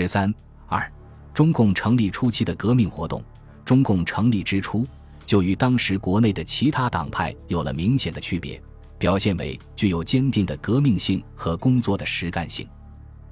[0.00, 0.32] 十三
[0.68, 0.88] 二，
[1.34, 3.20] 中共成立初期的革命活动。
[3.64, 4.86] 中共成立之初，
[5.26, 8.62] 就与当时国内的其他党派有了明显的区别，
[8.96, 12.64] 表现为具有坚定的革命性和工作的实干性。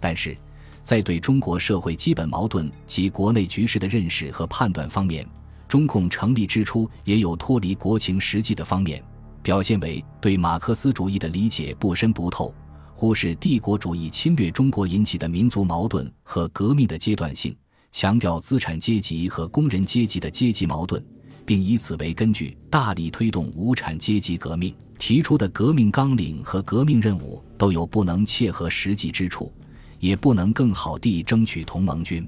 [0.01, 0.37] 但是，
[0.83, 5.25] 在对中国社会基本矛盾及国内局势的认识和判断方面，
[5.69, 9.01] 中共成立之初也有脱离国情实际的方面，
[9.41, 12.53] 表现为对马克思主义的理解不深不透，
[12.99, 17.55] 忽视帝国主义侵略中国引起的民族矛盾和革命的阶段性。
[17.93, 21.05] 强调资产阶级和工人阶级的阶级矛盾，
[21.45, 24.75] 并以此为根据，大力推动无产阶级革命。
[24.99, 29.53] 提出的革命纲领和革命任务都有不能切合实际之处，
[30.01, 32.27] 也不能更好地争取同盟军。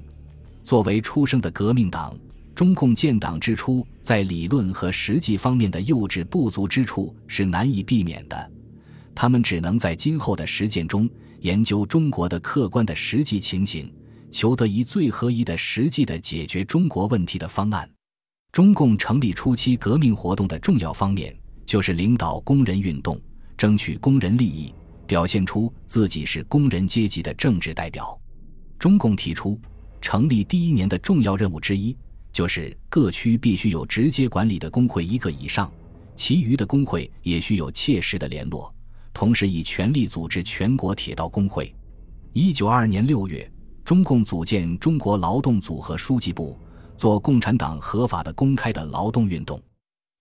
[0.63, 2.15] 作为出生的革命党，
[2.53, 8.51] 中共建党之初，在理论和实际方面的幼稚不足之处是难以避免的。
[9.21, 11.09] 他们只能在今后的实践中
[11.41, 13.93] 研究中国的客观的实际情形。
[14.31, 17.89] 求得一最合宜的、实际的解决中国问题的方案。
[18.53, 23.19] 中共成立初期革命活动的重要方面，就是领导工人运动，
[23.57, 24.73] 争取工人利益，
[25.05, 28.17] 表现出自己是工人阶级的政治代表。
[28.77, 29.59] 中共提出，
[29.99, 31.93] 成立第一年的重要任务之一，
[32.31, 35.69] 就是各区必须有直接管理的工会一个以上，
[36.15, 38.73] 其余的工会也需有切实的联络，
[39.19, 41.75] 同时以全力组织全国铁道工会。
[42.31, 43.51] 一九二二年六月。
[43.83, 46.57] 中共组建中国劳动组合书记部，
[46.95, 49.61] 做共产党合法的、公开的劳动运动。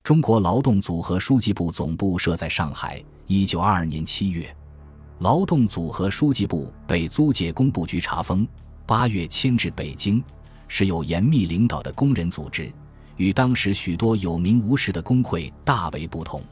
[0.03, 3.01] 中国劳动组合书记部总部设在上海。
[3.29, 4.53] 一九二二年七月，
[5.21, 8.45] 劳动组合书记部被租界工部局查封。
[8.85, 10.21] 八月迁至北京，
[10.67, 12.73] 是由严密领导的工人组织，
[13.17, 16.43] 与当时许多有名无实的工会大为不同。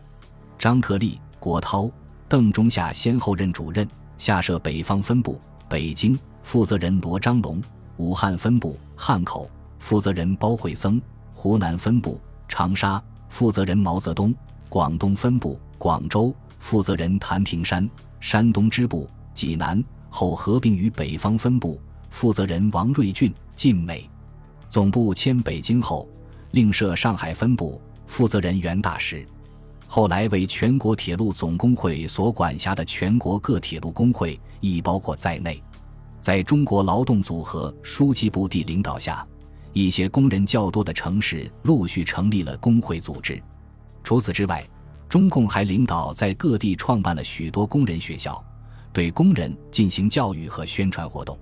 [0.56, 1.90] 张特立、郭涛、
[2.28, 3.88] 邓中夏先后任主任，
[4.18, 6.18] 下设北方分部，北京。
[6.42, 7.60] 负责人罗章龙，
[7.96, 11.02] 武汉分部汉口负责人包惠僧，
[11.32, 14.32] 湖南分部长沙负责人毛泽东，
[14.68, 17.90] 广东分部广州负责人谭平山，
[18.20, 21.80] 山东支部济南后合并于北方分部，
[22.10, 24.08] 负责人王瑞俊、晋美。
[24.70, 26.08] 总部迁北京后，
[26.52, 29.26] 另设上海分部，负责人袁大石。
[29.86, 35.62] 后来为全国铁路总工会所管辖的全国各铁路工会亦包括在内。
[36.20, 39.24] 在中国劳动组合书记部的领导下，
[39.72, 43.40] 一些工人较多的城市陆续成立了工会组织。
[44.02, 44.66] 除此之外，
[45.08, 48.44] 中共还领导在各地创办了许多工人学校，
[48.92, 51.38] 对工人进行教育和宣传活动。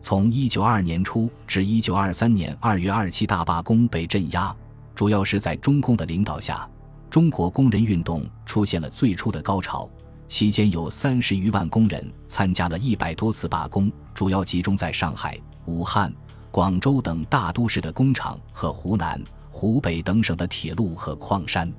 [0.00, 4.54] 从1922年初至1923年2月2七大罢工被镇压，
[4.94, 6.68] 主要是在中共的领导下，
[7.16, 9.88] 中国工人运动出现了最初的高潮。
[10.28, 16.12] 期间有三十余万工人参加了一百多次罢工，主要集中在上海、武汉、
[16.50, 19.18] 广州等大都市的工厂和湖南、
[19.50, 21.72] 湖北等省的铁路和矿山。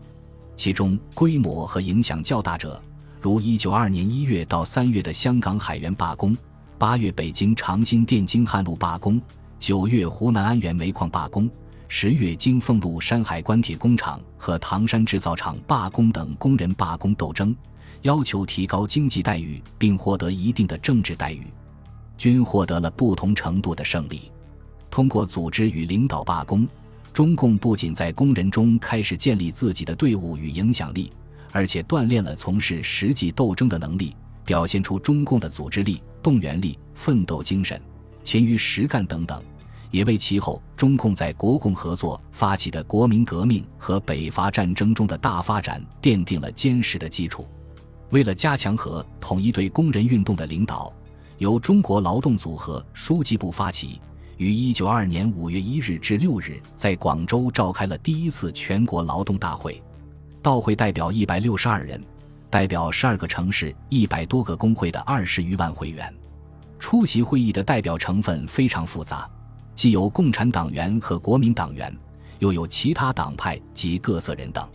[0.56, 2.82] 其中规模和影响较大者，
[3.22, 6.36] 如一九二年一月到三月的香港海员罢工，
[6.80, 9.22] 八月北京长辛店京汉路罢工，
[9.60, 11.48] 九月湖南安源煤矿罢工，
[11.90, 17.56] 十月京凤路山海关铁工厂和唐山制造厂罢工等工人罢工斗争。
[18.04, 21.48] 要求提高经济待遇，并获得一定的政治待遇，
[22.18, 24.32] 均获得了不同程度的胜利。
[24.92, 26.68] 通过组织与领导罢工，
[27.12, 31.12] 中共不仅在工人中开始建立自己的队伍与影响力，
[31.52, 34.16] 而且锻炼了从事实际斗争的能力，
[34.46, 37.82] 表现出中共的组织力、动员力、奋斗精神、
[38.24, 39.42] 勤于实干等等，
[39.92, 47.46] 也为其后中共在国共合作发起的国民革命和北伐战争中的大发展奠定了坚实的基础。
[48.10, 50.94] 为了加强和统一对工人运动的领导，
[51.38, 54.00] 由中国劳动组合书记部发起，
[54.38, 59.82] 于一九二二年五月一日至六日在广州召开了第一次全国劳动大会。
[60.42, 62.02] 到会代表一百六十二人，
[62.50, 66.14] 代表十二个城市一百多个工会的二十余万会员。
[66.80, 69.30] 出席会议的代表成分非常复杂，
[69.78, 71.96] 既有共产党员和国民党员，
[72.40, 74.68] 又有其他党派及各色人等。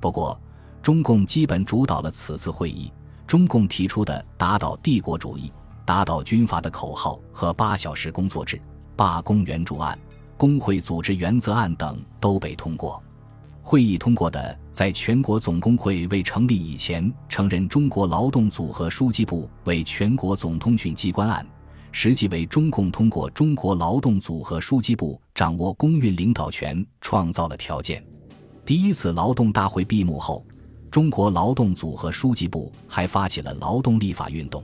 [0.00, 0.36] 不过，
[0.82, 2.92] 中共基本主导了此次会议。
[3.24, 5.52] 中共提出的“打倒帝国主义、
[5.86, 8.60] 打倒军阀”的口号和八小时工作制、
[8.96, 9.96] 罢工援助案、
[10.36, 13.00] 工会组织原则案等都被通过。
[13.62, 21.46] 会议通过的，在全国总工会未成立以前，承认中国劳动组合书记部为全国总通讯机关案，
[21.92, 28.04] 实际为中共通过中国劳动组合书记部掌握工运领导权创造了条件。
[28.64, 30.44] 第一次劳动大会闭幕后。
[30.90, 34.62] 中国劳动组合书记部还发起了劳动立法运动。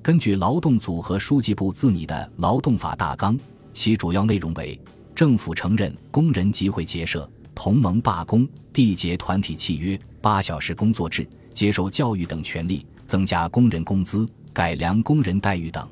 [0.00, 3.36] 根据劳动组合书记部自拟的《劳动法大纲》，
[3.72, 4.80] 其主要内容为：
[5.12, 15.84] 政府承认工人集会结社、同盟罢工、缔结团体契约、八小时工作制、接受教育等权利，增加工人工资、改良工人待遇等。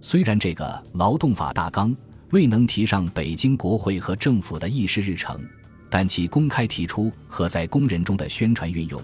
[0.00, 0.64] 虽然这个
[0.98, 1.90] 《劳动法大纲》
[2.30, 5.40] 未能提上北京国会和政府的议事日程，
[5.90, 9.02] 但其公开提出和在工人中的宣传运用。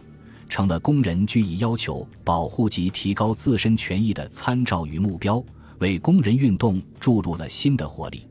[0.48, 5.42] 成了工人据以要求保护及提高自身权益的参照与目标，
[5.78, 8.28] 为工人运动注入了新的活力。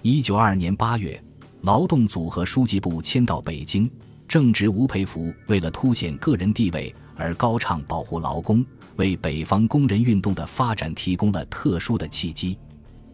[0.00, 1.22] 一九二二年八月，
[1.60, 3.90] 劳动组和书记部迁到北京，
[4.26, 8.64] 正值吴佩孚为了凸显个人地位而高唱保护劳工，
[8.98, 12.58] 为北方工人运动的发展提供了特殊的契机。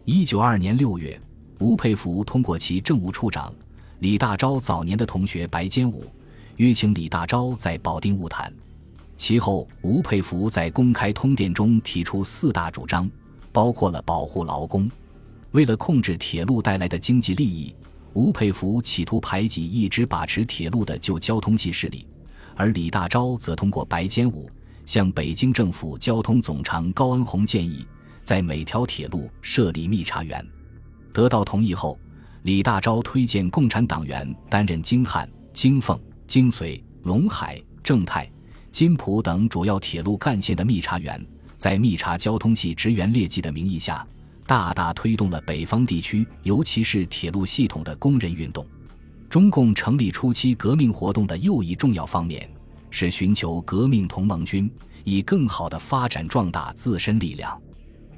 [0.03, 1.19] 一九二年六月，
[1.59, 3.53] 吴佩孚通过其政务处长
[3.99, 6.03] 李大钊早年的同学白坚武。
[6.57, 8.51] 约请李大钊在保定晤谈。
[9.15, 13.09] 其后，吴佩孚在公开通电中提出四大主张，
[13.51, 14.89] 包括了保护劳工。
[15.51, 17.75] 为了控制铁路带来的经济利益，
[18.13, 22.07] 吴佩孚企图排挤一直把持铁路的旧交通系势力，
[22.55, 24.49] 而李大钊则通过白坚武
[24.85, 27.85] 向北京政府交通总长高恩洪建议，
[28.23, 30.45] 在每条铁路设立密查员。
[31.13, 31.97] 得到同意后，
[32.43, 35.99] 李大钊推荐共产党员担任京汉、京凤。
[36.27, 38.27] 京绥、陇海、正太、
[38.71, 41.23] 津浦等主要铁路干线的密查员，
[41.55, 44.03] 在密查交通系职员劣迹的名义下，
[44.47, 48.65] 大大推动了北方地区，尤其是铁路系统的工人运动。
[49.29, 52.49] 中共成立初期革命活动的又一重要方面，
[52.97, 54.71] 是寻求革命同盟军，
[55.03, 57.61] 以更好的发展壮大自身力量。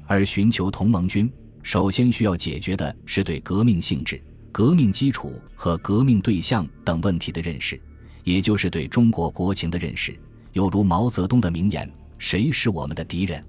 [0.06, 1.28] 而寻求同盟军，
[1.64, 4.22] 首先需要解决的是对革命性质、
[4.52, 7.80] 革命基础和革命对象等问题的认识。
[8.22, 10.16] 也就是对中国国情的认识，
[10.52, 13.44] 有如毛泽东的名言：“谁是我们的敌人，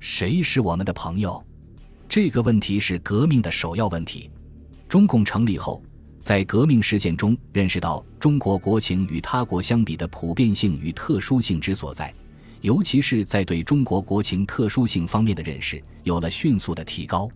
[0.00, 1.40] 谁是我们的朋友？”
[2.08, 4.28] 这个问题是革命的首要问题。
[4.88, 5.80] 中共成立后，
[6.24, 12.14] 在革命实践中认识到中国国情与他国相比的普遍性与特殊性之所在，
[12.62, 17.28] 尤其是在对中国国情特殊性方面的认识有了迅速的提高。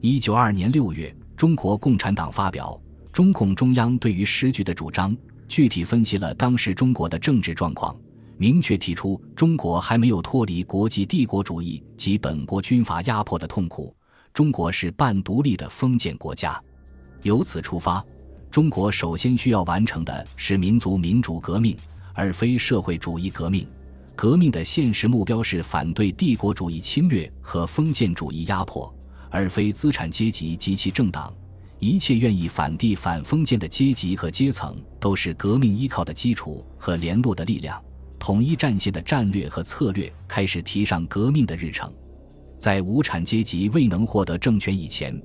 [0.00, 2.80] 一九二二年六月，中国共产党发表
[3.12, 5.14] 《中共中央对于时局的主张》。
[5.46, 7.94] 具体分析了当时中国的政治状况，
[8.38, 13.94] 明确提出中国还没有脱离国际帝国主义及本国军阀压迫的痛苦，
[14.32, 16.58] 中国是半独立的封建国家。
[17.20, 18.04] 由此出发，
[18.52, 21.74] 中国首先需要完成的是民族民主革命，
[22.12, 23.66] 而非社会主义革命。
[24.14, 28.94] 革命的现实目标是反对帝国主义侵略和封建主义压迫，
[29.30, 31.32] 而非资产阶级及其政党。
[31.78, 37.82] 一切愿意反帝反封建的阶级和阶层，都是革命依靠的基础和联络的力量。
[38.18, 41.90] 统一战线的战略和策略开始提上革命的日程。
[42.58, 45.18] 在无产阶级未能获得政权以前，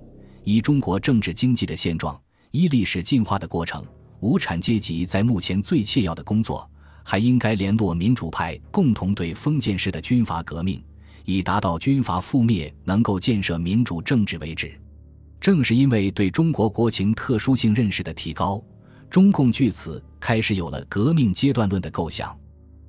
[0.46, 2.18] 以中国政治经济的现状，
[2.52, 3.86] 一历史进化的过程，
[4.20, 6.70] 无产阶级在目前最切要的工作，
[7.04, 10.84] 还应该联络民主派，共同对封建式的军阀革命，
[11.26, 14.80] 以达到军阀覆灭、能够建设民主政治为止。
[15.40, 18.64] 正是因为对中国国情特殊性认识的提高，
[19.10, 22.36] 中共据此开始有了革命阶段论的构想。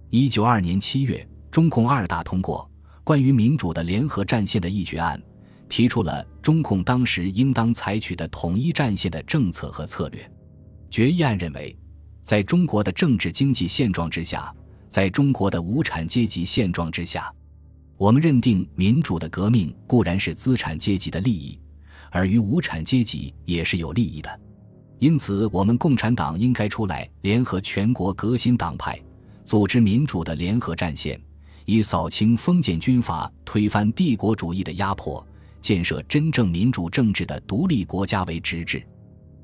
[0.08, 2.68] 一九二年七月，中共二大通过
[3.04, 5.22] 关于民主的联合战线的议决案，
[5.68, 10.30] 提出了中共当时应当采取的统一战线的政策和策略。
[10.90, 11.76] 决议案认为，
[12.22, 14.54] 在中国的政治经济现状之下，
[14.88, 17.32] 在中国的无产阶级现状之下，
[17.96, 21.60] 我们认定民主的革命固然是资产阶级的利益。
[22.10, 24.40] 而于无产阶级也是有利益的，
[24.98, 28.98] 因此我们共产党应该出来联合全国革新党派，
[29.44, 31.20] 组织民主的联合战线，
[31.66, 35.22] 以扫清封建军阀、推翻帝国主义的压迫，
[35.60, 38.82] 建设真正民主政治的独立国家为直至。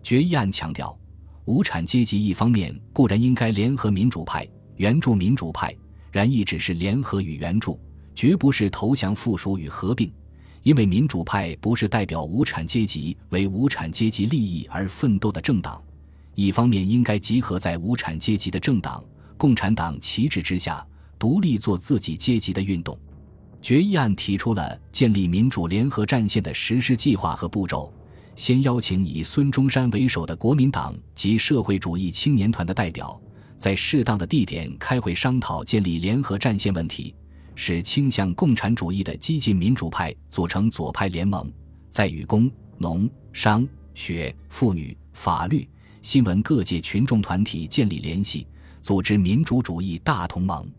[0.02, 0.96] 决议案强调，
[1.44, 5.74] 无产阶级一方面固然应该联合民主派援助民主派，
[6.12, 7.80] 然亦只是联合与援助，
[8.14, 10.12] 绝不是投降附属与合并。
[10.62, 15.82] 因为民主派不是代表无产阶级为无产阶级利益而奋斗的政党，
[16.34, 19.04] 一方面应该集合在无产阶级的政党
[19.36, 20.86] 共产党旗帜之下，
[21.18, 22.98] 独立做自己阶级的运动。
[23.64, 27.90] 决议案提出了建立民主联合战线的实施计划和步骤，
[28.36, 33.18] 先邀请以孙中山为首的国民党及社会主义青年团的代表，
[33.56, 37.14] 在适当的地点开会商讨建立联合战线问题。
[37.54, 41.50] 使倾向共产主义的激进民主派组成左派联盟，
[41.88, 45.66] 在与工、农、商、学、妇女、法律、
[46.02, 48.46] 新闻各界群众团体建立联系，
[48.82, 50.70] 组织民主主义大同盟。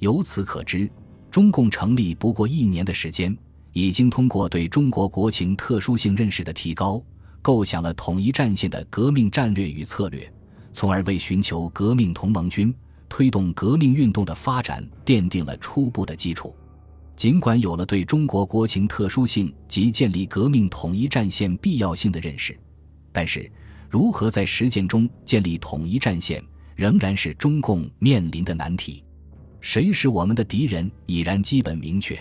[0.00, 0.90] 由此可知，
[1.38, 3.38] 中共成立不过一年的时间，
[3.72, 7.00] 已经通过对中国国情特殊性认识的提高，
[7.40, 10.28] 构想了统一战线的革命战略与策略，
[10.72, 12.74] 从而为寻求革命同盟军、
[13.08, 16.52] 推动革命运动的发展奠定了初步的基础。
[17.14, 22.58] 尽管有了对中国国情特殊性及建立革命统一战线必要性的认识，
[23.12, 23.48] 但是
[23.88, 26.42] 如何在实践中建立统一战线，
[26.74, 29.04] 仍然是中共面临的难题。
[29.60, 32.18] 谁是我们的敌人已然基本明确，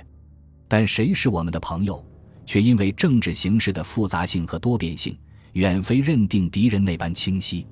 [0.68, 2.04] 但谁是我们的朋友，
[2.46, 5.18] 却因为政治形势的复杂性和多变性，
[5.54, 7.66] 远非认定敌人那般清晰。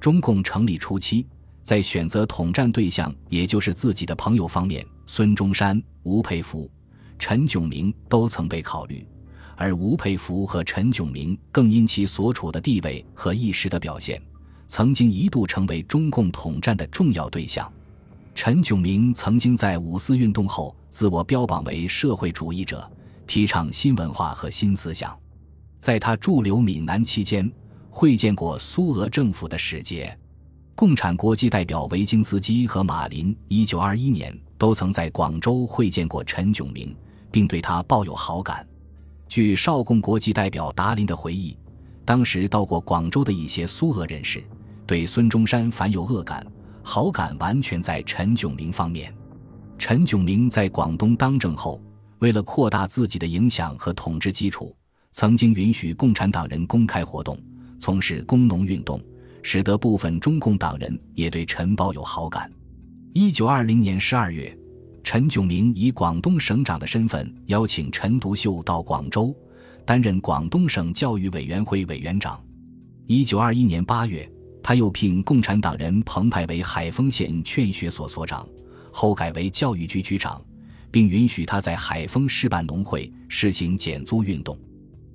[0.00, 1.26] 中共成立初期，
[1.62, 6.68] 在选择统战对象，也就是自己的朋友方面，孙中山、吴佩孚、
[7.18, 9.06] 陈炯明都曾被考虑，
[9.56, 14.20] 而吴佩孚和陈炯明更因其所处的地位和一时的表现，
[14.66, 17.72] 曾经一度成为中共统战的重要对象。
[18.34, 22.90] 陈炯明曾经在五四运动后自我标榜为社会主义者，
[23.26, 25.16] 提倡新文化和新思想。
[25.78, 27.50] 在他驻留闽南期间，
[27.90, 30.16] 会见过苏俄政府的使节。
[30.74, 36.96] 共产国际代表维京斯基和马林，一九二一年都曾在广州会见过陈炯明，
[37.30, 38.66] 并对他抱有好感。
[39.28, 41.56] 据少共国际代表达林的回忆，
[42.04, 44.42] 当时到过广州的一些苏俄人士
[44.86, 46.44] 对孙中山反有恶感。
[46.82, 49.12] 好感完全在陈炯明方面。
[49.78, 51.82] 陈炯明在广东当政后，
[52.18, 54.74] 为了扩大自己的影响和统治基础，
[55.10, 57.36] 曾经允许共产党人公开活动，
[57.80, 59.00] 从事工农运动，
[59.42, 62.50] 使得部分中共党人也对陈抱有好感。
[63.12, 64.56] 一九二零年十二月，
[65.02, 69.34] 陈炯明以广东省长的身份邀请陈独秀到广州，
[69.84, 72.40] 担任广东省教育委员会委员长。
[73.06, 74.30] 一九二一年八月。
[74.62, 78.48] 他又聘共产党人彭湃为海丰县劝学所所长，
[78.92, 80.40] 后改为教育局局长，
[80.90, 84.56] 并允许他在海丰市办农会，实行减租运动。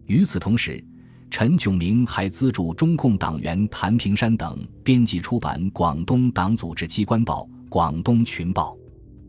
[0.05, 0.83] 与此同时，
[1.29, 8.73] 陈炯明还资助中共党员谭平山等编辑出版广东党组织机关报《广东群报》。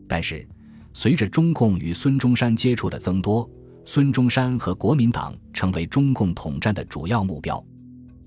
[0.07, 0.47] 但是，
[0.93, 3.49] 随着中共与孙中山接触的增多，
[3.85, 7.63] 孙中山和国民党成为中共统战的主要目标。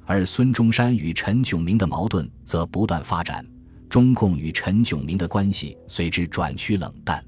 [0.04, 3.46] 而孙中山与陈炯明的矛盾则不断发展，
[3.88, 7.24] 中共与陈炯明的关系随之转趋冷淡。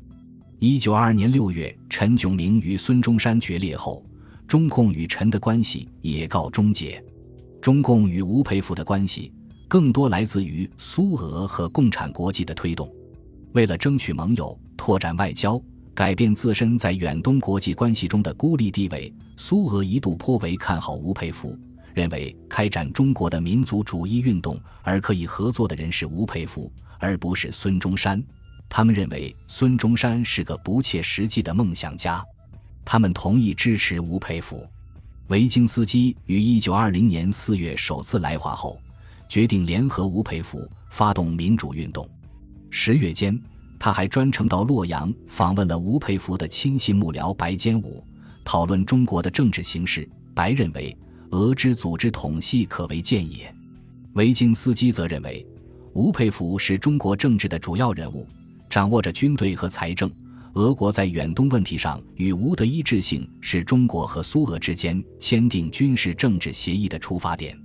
[0.59, 4.02] 一九二二年六月，陈炯明与孙中山决裂后，
[4.47, 7.02] 中共与陈的关系也告终结。
[7.61, 9.33] 中共与吴佩孚的关系
[9.69, 12.90] 更多来自于苏俄和共产国际的推动。
[13.52, 15.61] 为了争取盟友、拓展外交、
[15.95, 21.59] 改变自身在远东国际关系中的孤立地位，苏俄一度颇为看好吴佩孚。
[21.94, 28.22] 认为开展中国的民族主义运动而可以合作的人是吴佩孚，而不是孙中山。
[28.68, 32.22] 他们认为孙中山是个不切实际的梦想家。
[32.84, 34.66] 他们同意支持吴佩孚。
[35.28, 38.78] 维京斯基于一九二零年四月首次来华后，
[39.28, 42.06] 决定联合吴佩孚发动民主运动。
[42.70, 43.40] 十月间，
[43.78, 48.04] 他还专程到洛阳访问了吴佩孚的亲信幕僚白坚武，
[48.44, 50.08] 讨论中国的政治形势。
[50.34, 50.94] 白认为。
[51.34, 53.52] 俄之组织统系可为建也。
[54.12, 55.44] 维京斯基则认为，
[55.92, 58.24] 吴佩孚是中国政治的主要人物，
[58.70, 60.08] 掌握着军队和财政。
[60.52, 67.58] 俄国在远东问题上与吴的一致性，是中国和苏俄之间签订军事政治协议的出发点。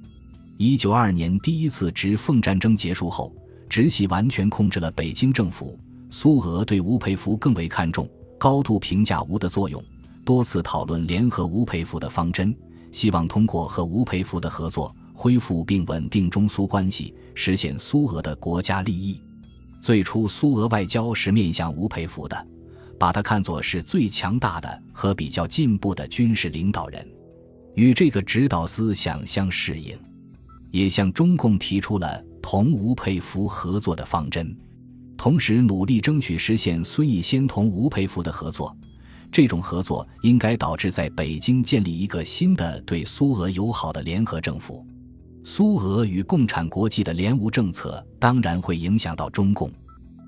[0.58, 3.32] 一九二二年第一次直奉战争结束后，
[3.70, 5.78] 直系完全控制了北京政府。
[6.10, 8.10] 苏俄对吴佩孚更为看重，
[8.40, 9.80] 高度评价吴的作用，
[10.26, 12.52] 多次讨论联合吴佩孚的方针。
[12.92, 19.22] 希望通过和吴佩孚的合作，恢复并稳定中苏关系，实现苏俄的国家利益。
[19.82, 22.48] 最初，苏俄外交是面向吴佩孚的，
[23.00, 27.08] 把他看作是最强大的和比较进步的军事领导人，
[27.76, 29.98] 与这个指导思想相适应，
[30.72, 34.54] 也向中共提出了同吴佩孚合作的方针，
[35.18, 38.76] 同时努力争取实现孙逸仙同吴佩孚的合作。
[39.32, 44.86] 这种合作应该导致在北京建立一个新的对苏俄友好的联合政府。
[45.44, 49.72] 苏俄与共产国际的联吴政策当然会影响到中共。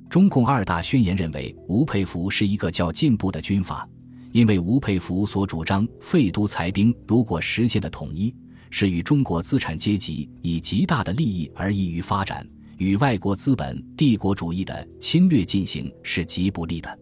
[0.09, 3.87] 中共二大宣言认为吴佩孚是一个较进步的军阀，
[4.31, 8.33] 因为吴佩孚所主张废都裁兵，如果实现的统一，
[8.69, 12.45] 是与中国资产阶级以极大的利益而易于发展，
[12.77, 16.99] 与外国资本帝国主义的侵略进行是极不利的。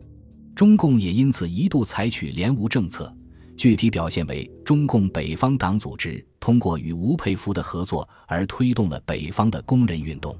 [0.60, 3.10] 中共也因此一度采取联吴政策，
[3.56, 10.38] 具体表现为中共北方党组织通过与吴佩孚的合作而推动了北方的工人运动。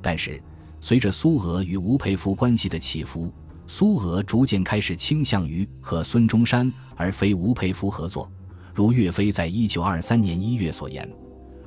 [0.00, 0.42] 但是，
[0.80, 3.30] 随着苏俄与吴佩孚关系的起伏，
[3.66, 8.32] 苏俄逐渐开始倾向于和孙中山而非吴佩孚合作，
[8.74, 11.06] 如岳飞在一九二三年一月所言：“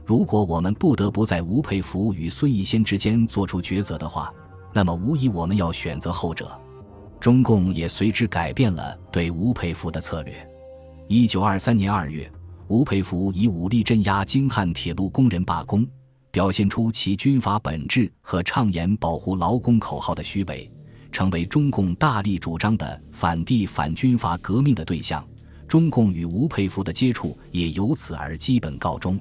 [0.04, 4.34] 如果我们不得不在吴佩孚与孙逸仙之间做出抉择的话，
[4.74, 6.60] 那么无疑我们要选择后者。”
[7.24, 10.46] 中共也随之改变了对吴佩孚的策略。
[11.08, 12.30] 一九二三年二月，
[12.68, 15.88] 吴佩孚以武力镇压京汉铁路工人罢工，
[16.32, 20.70] 表现出其军阀本质和倡言保护劳工口号的虚伪。
[21.14, 25.26] 成为中共大力主张的反帝反军阀革命的对象，
[25.66, 29.18] 中共与吴佩孚的接触也由此而基本告终。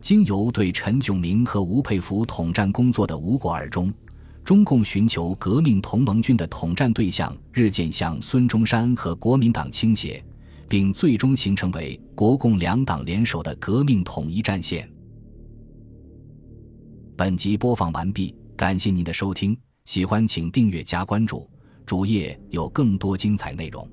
[0.00, 3.92] 经由对陈炯明和吴佩孚统战工作的无果而终，
[4.44, 10.22] 中共寻求革命同盟军的统战对象日渐向孙中山和国民党倾斜，
[10.68, 14.90] 并最终形成为国共两党联手的革命统一战线。
[17.16, 19.56] 本集播放完毕，感谢您的收听。
[19.84, 21.48] 喜欢请订阅加关注，
[21.86, 23.88] 主页有更多精彩内容。